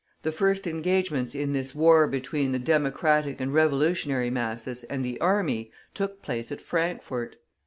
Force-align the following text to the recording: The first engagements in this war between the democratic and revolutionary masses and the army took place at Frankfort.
The 0.23 0.31
first 0.31 0.65
engagements 0.65 1.35
in 1.35 1.51
this 1.53 1.75
war 1.75 2.07
between 2.07 2.53
the 2.53 2.57
democratic 2.57 3.39
and 3.39 3.53
revolutionary 3.53 4.31
masses 4.31 4.83
and 4.85 5.05
the 5.05 5.21
army 5.21 5.71
took 5.93 6.23
place 6.23 6.51
at 6.51 6.59
Frankfort. 6.59 7.35